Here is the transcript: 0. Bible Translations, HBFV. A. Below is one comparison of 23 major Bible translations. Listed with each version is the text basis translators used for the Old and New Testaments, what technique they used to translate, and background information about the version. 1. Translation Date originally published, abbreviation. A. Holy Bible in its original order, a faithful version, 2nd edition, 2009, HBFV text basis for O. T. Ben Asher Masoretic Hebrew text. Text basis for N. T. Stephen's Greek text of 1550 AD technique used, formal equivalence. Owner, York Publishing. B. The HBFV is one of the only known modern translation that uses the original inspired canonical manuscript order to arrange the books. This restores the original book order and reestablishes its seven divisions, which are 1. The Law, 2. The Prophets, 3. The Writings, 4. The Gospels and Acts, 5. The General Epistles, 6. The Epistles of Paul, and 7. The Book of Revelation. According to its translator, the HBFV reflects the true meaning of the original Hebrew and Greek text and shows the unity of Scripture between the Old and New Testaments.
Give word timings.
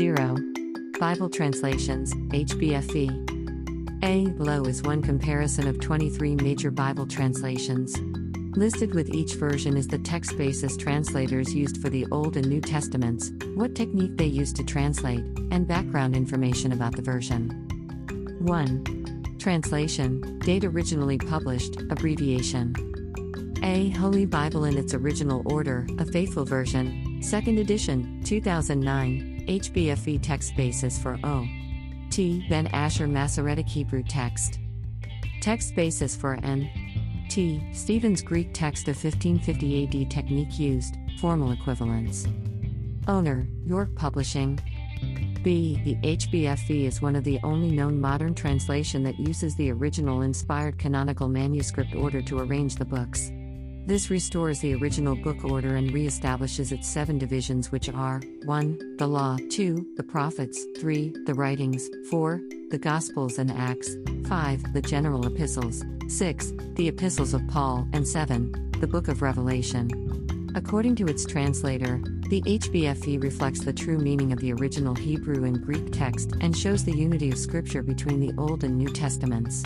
0. 0.00 0.34
Bible 0.98 1.28
Translations, 1.28 2.14
HBFV. 2.14 3.10
A. 4.02 4.30
Below 4.30 4.64
is 4.64 4.82
one 4.82 5.02
comparison 5.02 5.68
of 5.68 5.78
23 5.78 6.36
major 6.36 6.70
Bible 6.70 7.06
translations. 7.06 8.00
Listed 8.56 8.94
with 8.94 9.10
each 9.10 9.34
version 9.34 9.76
is 9.76 9.88
the 9.88 9.98
text 9.98 10.38
basis 10.38 10.74
translators 10.78 11.54
used 11.54 11.82
for 11.82 11.90
the 11.90 12.06
Old 12.10 12.38
and 12.38 12.48
New 12.48 12.62
Testaments, 12.62 13.30
what 13.54 13.74
technique 13.74 14.16
they 14.16 14.24
used 14.24 14.56
to 14.56 14.64
translate, 14.64 15.22
and 15.50 15.68
background 15.68 16.16
information 16.16 16.72
about 16.72 16.96
the 16.96 17.02
version. 17.02 17.50
1. 18.40 19.36
Translation 19.38 20.38
Date 20.38 20.64
originally 20.64 21.18
published, 21.18 21.78
abbreviation. 21.90 22.74
A. 23.62 23.90
Holy 23.90 24.24
Bible 24.24 24.64
in 24.64 24.78
its 24.78 24.94
original 24.94 25.42
order, 25.44 25.86
a 25.98 26.06
faithful 26.06 26.46
version, 26.46 27.20
2nd 27.22 27.60
edition, 27.60 28.22
2009, 28.24 29.39
HBFV 29.50 30.22
text 30.22 30.54
basis 30.54 30.96
for 30.96 31.18
O. 31.24 31.44
T. 32.08 32.46
Ben 32.48 32.68
Asher 32.68 33.08
Masoretic 33.08 33.68
Hebrew 33.68 34.04
text. 34.04 34.60
Text 35.40 35.74
basis 35.74 36.14
for 36.14 36.38
N. 36.44 36.70
T. 37.28 37.60
Stephen's 37.72 38.22
Greek 38.22 38.50
text 38.54 38.86
of 38.86 38.94
1550 38.94 40.04
AD 40.04 40.08
technique 40.08 40.56
used, 40.56 40.94
formal 41.18 41.50
equivalence. 41.50 42.28
Owner, 43.08 43.48
York 43.66 43.92
Publishing. 43.96 44.56
B. 45.42 45.80
The 45.84 45.96
HBFV 46.16 46.84
is 46.84 47.02
one 47.02 47.16
of 47.16 47.24
the 47.24 47.40
only 47.42 47.72
known 47.72 48.00
modern 48.00 48.36
translation 48.36 49.02
that 49.02 49.18
uses 49.18 49.56
the 49.56 49.72
original 49.72 50.22
inspired 50.22 50.78
canonical 50.78 51.26
manuscript 51.26 51.96
order 51.96 52.22
to 52.22 52.38
arrange 52.38 52.76
the 52.76 52.84
books. 52.84 53.32
This 53.86 54.10
restores 54.10 54.60
the 54.60 54.74
original 54.74 55.16
book 55.16 55.44
order 55.44 55.76
and 55.76 55.90
reestablishes 55.90 56.70
its 56.70 56.88
seven 56.88 57.18
divisions, 57.18 57.72
which 57.72 57.88
are 57.88 58.20
1. 58.44 58.96
The 58.98 59.06
Law, 59.06 59.36
2. 59.50 59.94
The 59.96 60.02
Prophets, 60.02 60.64
3. 60.78 61.14
The 61.24 61.34
Writings, 61.34 61.88
4. 62.08 62.40
The 62.70 62.78
Gospels 62.78 63.38
and 63.38 63.50
Acts, 63.50 63.96
5. 64.28 64.72
The 64.74 64.82
General 64.82 65.26
Epistles, 65.26 65.82
6. 66.08 66.52
The 66.74 66.88
Epistles 66.88 67.34
of 67.34 67.46
Paul, 67.48 67.88
and 67.92 68.06
7. 68.06 68.70
The 68.78 68.86
Book 68.86 69.08
of 69.08 69.22
Revelation. 69.22 69.90
According 70.54 70.96
to 70.96 71.06
its 71.06 71.24
translator, 71.24 72.00
the 72.28 72.42
HBFV 72.42 73.22
reflects 73.22 73.64
the 73.64 73.72
true 73.72 73.98
meaning 73.98 74.32
of 74.32 74.40
the 74.40 74.52
original 74.52 74.94
Hebrew 74.94 75.44
and 75.44 75.60
Greek 75.60 75.90
text 75.90 76.34
and 76.40 76.56
shows 76.56 76.84
the 76.84 76.96
unity 76.96 77.30
of 77.30 77.38
Scripture 77.38 77.82
between 77.82 78.20
the 78.20 78.32
Old 78.36 78.62
and 78.62 78.76
New 78.76 78.88
Testaments. 78.88 79.64